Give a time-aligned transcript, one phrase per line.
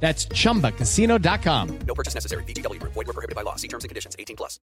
[0.00, 1.68] That's chumbacasino.com.
[1.86, 2.44] No purchase necessary.
[2.44, 2.80] BGW.
[2.82, 3.56] Void were prohibited by law.
[3.56, 4.14] See terms and conditions.
[4.18, 4.60] 18 plus.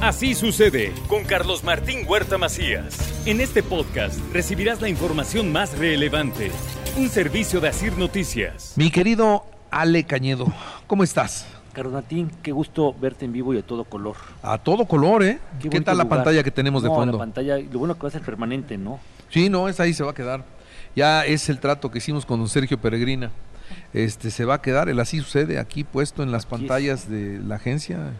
[0.00, 2.98] Así sucede con Carlos Martín Huerta Macías.
[3.26, 6.50] En este podcast recibirás la información más relevante.
[6.98, 8.74] Un servicio de Asir Noticias.
[8.76, 10.46] Mi querido Ale Cañedo,
[10.86, 11.46] ¿cómo estás?
[11.72, 14.16] Carlos Martín, qué gusto verte en vivo y a todo color.
[14.42, 15.38] A todo color, ¿eh?
[15.60, 16.18] ¿Qué, bonito tal la lugar.
[16.18, 17.12] pantalla que tenemos de No, fondo?
[17.12, 19.00] la pantalla, lo bueno que va a ser permanente, ¿no?
[19.30, 20.44] Sí, no, esa ahí se va a quedar.
[20.94, 23.30] Ya es el trato que hicimos con don Sergio Peregrina.
[23.92, 27.38] Este se va a quedar, el así sucede aquí puesto en las Aquí pantallas de
[27.38, 28.12] la agencia.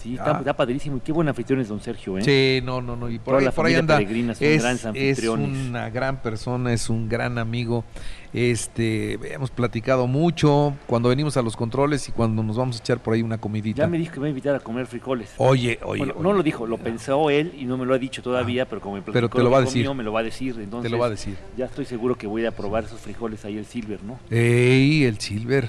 [0.00, 0.36] Sí, Ah.
[0.38, 0.96] está, padrísimo.
[0.96, 2.22] Y qué buen anfitrión es don Sergio, ¿eh?
[2.22, 3.10] Sí, no, no, no.
[3.10, 4.00] Y por Toda ahí, la por ahí anda.
[4.00, 4.62] Es,
[4.94, 7.84] es una gran persona, es un gran amigo.
[8.32, 12.98] Este, hemos platicado mucho cuando venimos a los controles y cuando nos vamos a echar
[13.02, 13.82] por ahí una comidita.
[13.82, 15.30] Ya me dijo que me va a invitar a comer frijoles.
[15.36, 16.22] Oye, oye, Bueno, oye.
[16.22, 18.94] no lo dijo, lo pensó él y no me lo ha dicho todavía, pero como
[18.96, 19.82] me Pero platicó te lo va a que decir.
[19.84, 20.54] comió, me lo va a decir.
[20.58, 21.36] Entonces, te lo va a decir.
[21.56, 24.18] Ya estoy seguro que voy a probar esos frijoles ahí el Silver, ¿no?
[24.30, 25.68] Ey, el Silver.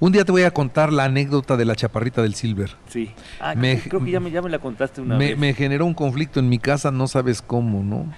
[0.00, 2.74] Un día te voy a contar la anécdota de la chaparrita del Silver.
[2.88, 3.10] Sí.
[3.38, 5.38] Ah, Me- creo, que ya me, ya me la contaste una Me, vez.
[5.38, 8.10] me generó un conflicto en mi casa, no sabes cómo, ¿no?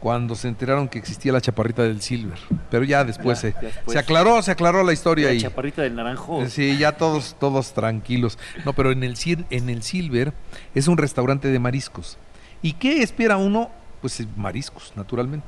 [0.00, 2.36] Cuando se enteraron que existía la chaparrita del Silver.
[2.70, 3.92] Pero ya después, Ya, se, ya después.
[3.92, 6.44] se aclaró, se aclaró la historia la y chaparrita del naranjo.
[6.48, 8.36] sí, ya todos, todos tranquilos.
[8.66, 10.34] No, pero en el, Sil- en el Silver
[10.74, 12.18] es un restaurante de mariscos.
[12.60, 13.70] ¿Y qué espera uno?
[14.02, 15.46] Pues eh, mariscos, naturalmente.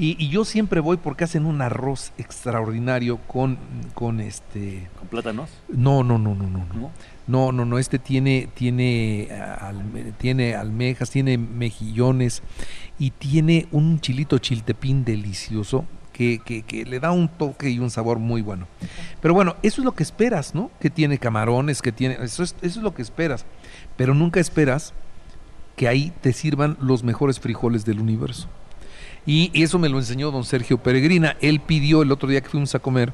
[0.00, 3.58] Y, y yo siempre voy porque hacen un arroz extraordinario con,
[3.94, 4.88] con este.
[4.96, 6.90] Con plátanos, No, no, no, no, no, no.
[7.26, 7.52] ¿no?
[7.52, 12.42] No, no, este tiene, tiene, ah, alme- tiene almejas, tiene mejillones
[12.98, 17.90] y tiene un chilito chiltepín delicioso que, que- que le da un toque y un
[17.90, 18.66] sabor muy bueno.
[19.20, 20.70] Pero bueno, eso es lo que esperas, ¿no?
[20.80, 23.44] Que tiene camarones, que tiene, eso es, eso es lo que esperas.
[23.96, 24.94] Pero nunca esperas
[25.76, 28.48] que ahí te sirvan los mejores frijoles del universo.
[29.28, 31.36] Y eso me lo enseñó don Sergio Peregrina.
[31.42, 33.12] Él pidió el otro día que fuimos a comer,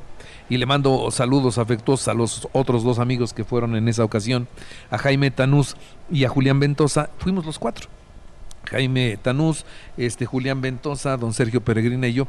[0.48, 4.46] y le mando saludos afectuosos a los otros dos amigos que fueron en esa ocasión,
[4.92, 5.74] a Jaime Tanús
[6.12, 7.10] y a Julián Ventosa.
[7.18, 7.88] Fuimos los cuatro.
[8.70, 9.66] Jaime Tanús,
[9.96, 12.28] este, Julián Ventosa, don Sergio Peregrina y yo.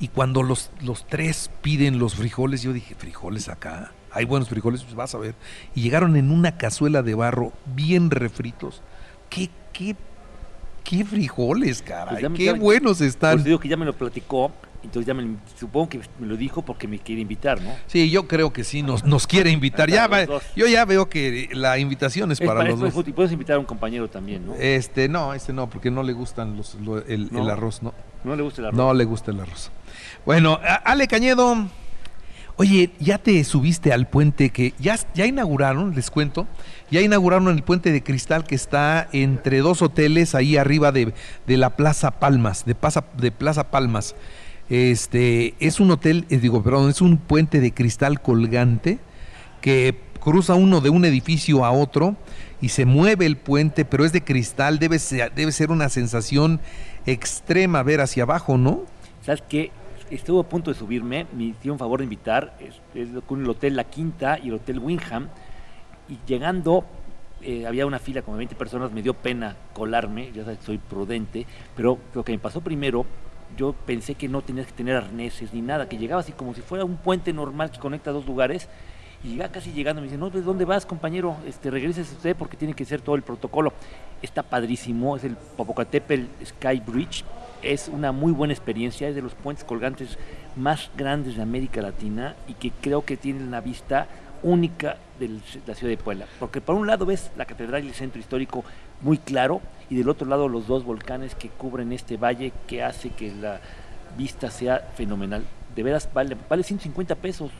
[0.00, 4.82] Y cuando los, los tres piden los frijoles, yo dije, frijoles acá, hay buenos frijoles,
[4.82, 5.36] pues vas a ver.
[5.76, 8.82] Y llegaron en una cazuela de barro, bien refritos.
[9.28, 9.94] ¿Qué, qué,
[10.90, 12.20] qué frijoles, caray?
[12.20, 13.36] Pues me- qué buenos están.
[13.38, 14.50] eso digo que ya me lo platicó,
[14.82, 17.70] entonces ya me, supongo que me lo dijo porque me quiere invitar, ¿no?
[17.86, 19.88] Sí, yo creo que sí, nos, nos quiere invitar.
[19.88, 20.24] Ya, va-
[20.56, 23.06] yo ya veo que la invitación es Es para para los dos.
[23.06, 24.54] y puedes invitar a un compañero también, ¿no?
[24.56, 27.42] Este, no, este no, porque no le gustan los, lo- el, ¿No?
[27.42, 27.94] el arroz, no.
[28.24, 28.76] no le gusta el arroz.
[28.78, 29.70] No le gusta el arroz.
[30.26, 31.68] Bueno, Ale Cañedo,
[32.56, 36.46] oye, ya te subiste al puente que ya, ya inauguraron, les cuento,
[36.90, 41.14] ya inauguraron el puente de cristal que está entre dos hoteles ahí arriba de,
[41.46, 44.14] de la Plaza Palmas, de, Pasa- de Plaza Palmas.
[44.68, 48.98] Este, es un hotel, eh, digo, perdón, es un puente de cristal colgante
[49.60, 52.14] que cruza uno de un edificio a otro
[52.60, 56.60] y se mueve el puente, pero es de cristal, debe ser, debe ser una sensación
[57.06, 58.82] extrema ver hacia abajo, ¿no?
[59.24, 59.70] ¿Sabes qué?
[60.10, 63.76] Estuve a punto de subirme, me hicieron favor de invitar, es, es con el Hotel
[63.76, 65.28] La Quinta y el Hotel Wingham,
[66.08, 66.84] y llegando
[67.42, 71.46] eh, había una fila como de 20 personas, me dio pena colarme, ya soy prudente,
[71.76, 73.06] pero lo que me pasó primero,
[73.56, 76.60] yo pensé que no tenías que tener arneses ni nada, que llegaba así como si
[76.60, 78.68] fuera un puente normal que conecta dos lugares,
[79.22, 81.36] y ya casi llegando me dice, no, ¿de dónde vas, compañero?
[81.46, 83.74] Este, regrese usted porque tiene que ser todo el protocolo.
[84.22, 87.24] Está padrísimo, es el Popocatépetl Sky Bridge,
[87.62, 90.18] es una muy buena experiencia, es de los puentes colgantes
[90.56, 94.06] más grandes de América Latina y que creo que tiene una vista
[94.42, 95.28] única de
[95.66, 96.26] la ciudad de Puebla.
[96.38, 98.64] Porque por un lado ves la catedral y el centro histórico
[99.02, 103.10] muy claro y del otro lado los dos volcanes que cubren este valle que hace
[103.10, 103.60] que la
[104.16, 105.44] vista sea fenomenal.
[105.74, 107.50] De veras vale, vale 150 pesos.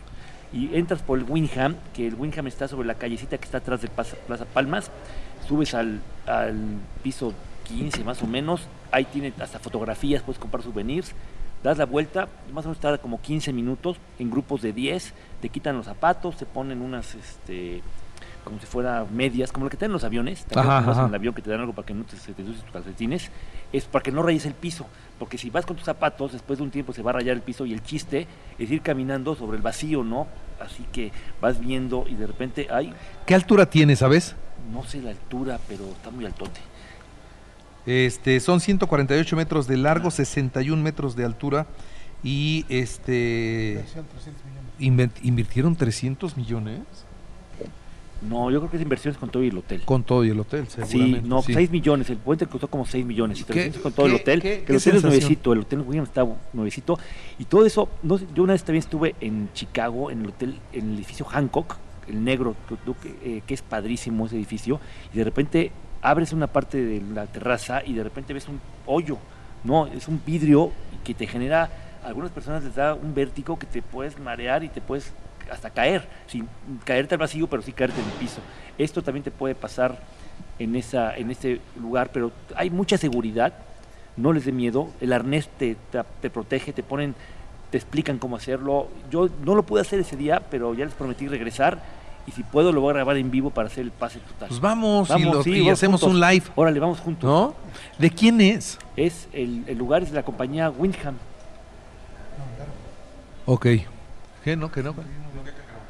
[0.53, 3.83] Y entras por el Winham, que el Winham está sobre la callecita que está atrás
[3.83, 4.17] de Plaza,
[4.53, 4.91] Palmas,
[5.47, 6.57] subes al, al
[7.05, 7.33] piso
[7.65, 11.13] 15 más o menos, ahí tiene hasta fotografías, puedes comprar souvenirs,
[11.63, 15.49] das la vuelta, más o menos tarda como 15 minutos, en grupos de 10, te
[15.49, 17.83] quitan los zapatos, te ponen unas, este,
[18.45, 21.15] como si fuera medias, como lo que te dan los aviones, ¿te Ajá, en el
[21.15, 23.31] avión que te dan algo para que no te, se te tus calcetines,
[23.73, 24.87] es para que no rayes el piso,
[25.19, 27.43] porque si vas con tus zapatos, después de un tiempo se va a rayar el
[27.43, 28.27] piso y el chiste
[28.59, 30.27] es ir caminando sobre el vacío, ¿no?
[30.61, 32.93] Así que vas viendo y de repente, ay,
[33.27, 34.35] ¿Qué altura tiene, sabes?
[34.73, 36.61] no sé la altura, pero está muy altote.
[37.87, 41.67] Este, son 148 metros de largo, 61 metros de altura
[42.23, 43.82] y este
[44.79, 46.81] inven- invirtieron 300 millones
[48.23, 49.81] No, yo creo que es inversiones con todo y el hotel.
[49.87, 51.27] con todo y el hotel, Sí, seguramente.
[51.27, 51.55] no, sí.
[51.55, 54.43] 6 millones, el puente costó como 6 millones, y ¿Qué- 300 con todo el hotel,
[54.43, 56.99] qué- el hotel es nuevecito, el hotel William está nuevecito,
[57.38, 60.59] y todo eso, no sé, yo una vez también estuve en Chicago, en el hotel,
[60.75, 61.79] en el edificio Hancock,
[62.09, 62.75] el negro, que,
[63.09, 64.81] que, eh, que es padrísimo ese edificio,
[65.15, 69.19] y de repente abres una parte de la terraza y de repente ves un hoyo,
[69.64, 70.73] no, es un vidrio
[71.05, 71.70] que te genera,
[72.02, 75.12] a algunas personas les da un vértigo que te puedes marear y te puedes
[75.50, 76.49] hasta caer, sin
[76.85, 78.41] caerte al vacío, pero sí caerte en el piso.
[78.79, 79.99] Esto también te puede pasar
[80.58, 83.52] en, esa, en este lugar, pero hay mucha seguridad,
[84.17, 87.14] no les dé miedo, el arnés te, te, te protege, te ponen,
[87.70, 88.88] te explican cómo hacerlo.
[89.11, 91.82] Yo no lo pude hacer ese día, pero ya les prometí regresar
[92.27, 94.49] y si puedo lo voy a grabar en vivo para hacer el pase total.
[94.49, 96.15] Pues vamos, y, Vamos, lo- sí, y vamos hacemos juntos.
[96.23, 97.29] un live, Órale, vamos juntos.
[97.29, 97.55] ¿no?
[97.99, 98.79] ¿De quién es?
[98.97, 101.15] Es el, el lugar es de la compañía Windham.
[103.47, 103.67] Ok.
[104.45, 104.57] ¿Qué?
[104.57, 104.95] No, que no.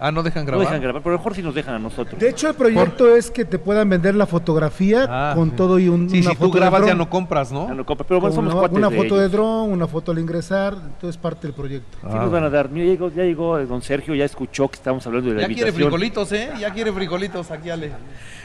[0.01, 0.67] Ah, no dejan No grabar.
[0.67, 2.19] dejan grabar, pero mejor sí nos dejan a nosotros.
[2.19, 5.57] De hecho, el proyecto es que te puedan vender la fotografía Ah, con sí.
[5.57, 7.69] todo y un, Sí, una si tú foto de grabas ya no compras, ¿no?
[7.69, 10.13] Ya no compra, pero bueno, somos una, cuates una de foto de dron, una foto
[10.13, 11.99] al ingresar, entonces parte del proyecto.
[12.01, 12.71] Sí Ah, nos van a dar.
[12.71, 15.55] Mira, ya llegó, ya llegó don Sergio, ya escuchó que estábamos hablando de la Ya
[15.55, 16.51] quiere frijolitos, ¿eh?
[16.59, 17.93] Ya quiere frijolitos, aquí Ale.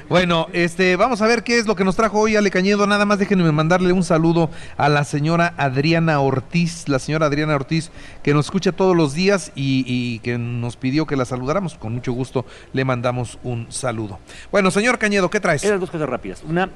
[0.08, 2.86] Bueno, este, vamos a ver qué es lo que nos trajo hoy Ale Cañedo.
[2.86, 7.90] Nada más déjenme mandarle un saludo a la señora Adriana Ortiz, la señora Adriana Ortiz,
[8.22, 11.76] que nos escucha todos los días y, y que nos pidió que la saludáramos.
[11.76, 14.20] Con mucho gusto le mandamos un saludo.
[14.52, 15.64] Bueno, señor Cañedo, ¿qué traes?
[15.64, 16.44] Eran dos cosas rápidas.
[16.44, 16.70] Una,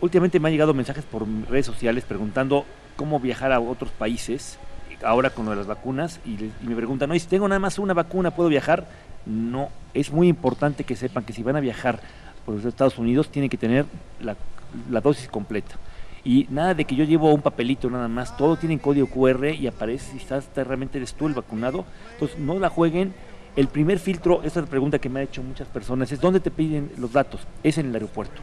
[0.00, 2.64] últimamente me han llegado mensajes por redes sociales preguntando
[2.96, 4.58] cómo viajar a otros países,
[5.02, 7.78] ahora con lo de las vacunas, y, y me preguntan, y si tengo nada más
[7.78, 8.88] una vacuna, ¿puedo viajar?
[9.26, 12.00] No, es muy importante que sepan que si van a viajar
[12.44, 13.86] por los Estados Unidos, tienen que tener
[14.20, 14.36] la,
[14.90, 15.76] la dosis completa.
[16.22, 19.66] Y nada de que yo llevo un papelito nada más, todo tiene código QR y
[19.66, 21.86] aparece si estás realmente eres tú el vacunado.
[22.12, 23.14] Entonces no la jueguen.
[23.56, 26.40] El primer filtro, esta es la pregunta que me han hecho muchas personas, es ¿dónde
[26.40, 27.40] te piden los datos?
[27.62, 28.40] Es en el aeropuerto.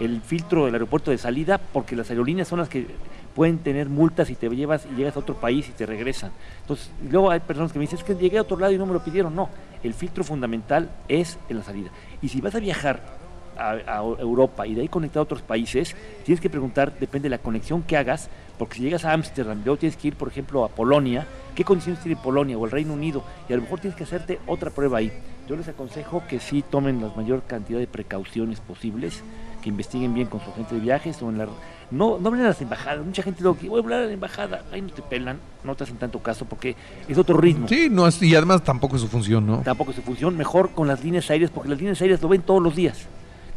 [0.00, 2.86] El filtro del aeropuerto de salida, porque las aerolíneas son las que
[3.34, 6.32] pueden tener multas y te llevas y llegas a otro país y te regresan.
[6.62, 8.86] Entonces, luego hay personas que me dicen, es que llegué a otro lado y no
[8.86, 9.36] me lo pidieron.
[9.36, 9.50] No,
[9.82, 11.90] el filtro fundamental es en la salida.
[12.22, 13.19] Y si vas a viajar
[13.60, 17.30] a, a Europa y de ahí conectar a otros países, tienes que preguntar, depende de
[17.30, 20.64] la conexión que hagas, porque si llegas a Ámsterdam, luego tienes que ir, por ejemplo,
[20.64, 23.22] a Polonia, ¿qué condiciones tiene Polonia o el Reino Unido?
[23.48, 25.12] Y a lo mejor tienes que hacerte otra prueba ahí.
[25.48, 29.22] Yo les aconsejo que sí tomen la mayor cantidad de precauciones posibles,
[29.62, 31.46] que investiguen bien con su agente de viajes o en la...
[31.90, 34.12] No, no hablen a las embajadas, mucha gente luego que voy a hablar a la
[34.12, 36.76] embajada, ahí no te pelan, no te hacen tanto caso porque
[37.08, 37.66] es otro ritmo.
[37.66, 39.58] Sí, no es, y además tampoco es su función, ¿no?
[39.58, 42.62] Tampoco se funciona mejor con las líneas aéreas porque las líneas aéreas lo ven todos
[42.62, 43.08] los días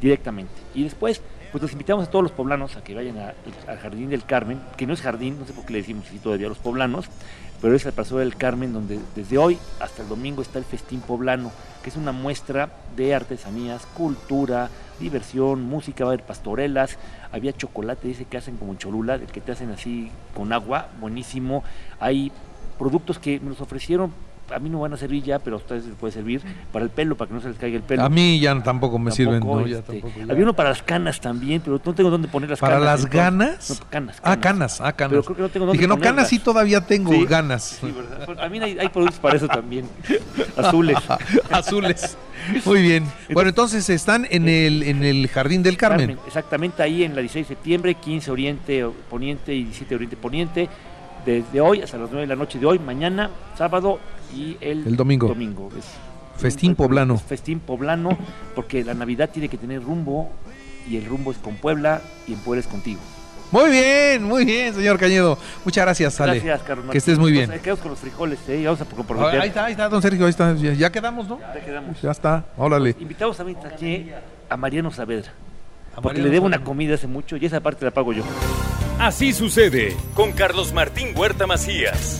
[0.03, 0.53] directamente.
[0.75, 1.21] Y después,
[1.51, 4.85] pues los invitamos a todos los poblanos a que vayan al Jardín del Carmen, que
[4.85, 7.05] no es jardín, no sé por qué le decimos así todavía a los poblanos,
[7.61, 10.99] pero es el Paseo del Carmen donde desde hoy hasta el domingo está el Festín
[10.99, 11.51] Poblano,
[11.81, 14.69] que es una muestra de artesanías, cultura,
[14.99, 16.97] diversión, música, va a haber pastorelas,
[17.31, 21.63] había chocolate ese que hacen como Cholula, el que te hacen así con agua, buenísimo,
[21.99, 22.31] hay
[22.77, 24.11] productos que me ofrecieron,
[24.53, 26.41] a mí no van a servir ya, pero a ustedes les puede servir
[26.71, 28.03] para el pelo, para que no se les caiga el pelo.
[28.03, 30.31] A mí ya tampoco me sirven, este, tampoco, ya.
[30.31, 32.85] Había uno para las canas también, pero no tengo dónde poner las ¿Para canas.
[32.85, 33.69] las entonces- ganas?
[33.69, 35.09] No, canas, Ah, canas, ah, canas.
[35.11, 36.15] Pero creo que no tengo dónde Dije, no, ponerlas.
[36.15, 37.25] canas sí todavía tengo Sí.
[37.25, 37.63] ganas.
[37.81, 38.25] Sí, ¿verdad?
[38.25, 39.85] Pues también hay, hay productos para eso también.
[40.57, 40.97] Azules.
[41.51, 42.17] Azules.
[42.65, 43.05] Muy bien.
[43.31, 46.07] Bueno, entonces están en el, en el Jardín del Carmen.
[46.07, 50.69] Carmen, exactamente ahí en la 16 de septiembre, 15 Oriente Poniente y 17 Oriente Poniente.
[51.25, 53.97] Desde hoy hasta las 9 de la noche de hoy, mañana, sábado
[54.33, 55.27] y el, El domingo.
[55.27, 55.69] domingo.
[55.77, 55.85] Es
[56.41, 57.15] Festín poblano.
[57.15, 58.17] es festín poblano,
[58.55, 60.31] porque la Navidad tiene que tener rumbo
[60.89, 62.99] y el rumbo es con Puebla y en Puebla es contigo.
[63.51, 65.37] Muy bien, muy bien, señor Cañedo.
[65.63, 66.39] Muchas gracias, Ale.
[66.39, 66.87] Gracias, Carlos.
[66.89, 67.43] Que estés muy bien.
[67.43, 68.57] Entonces, quedamos con los frijoles, ¿eh?
[68.61, 69.39] Y vamos a comprometer.
[69.41, 70.55] Ahí está, ahí está, don Sergio, ahí está.
[70.55, 71.39] Ya quedamos, ¿no?
[71.39, 72.01] Ya quedamos.
[72.01, 72.95] Ya está, órale.
[72.99, 74.09] Invitamos también aquí
[74.49, 75.31] a Mariano Saavedra.
[75.93, 78.23] Porque Mariano le debo una comida hace mucho y esa parte la pago yo.
[78.99, 82.19] Así sucede con Carlos Martín Huerta Macías.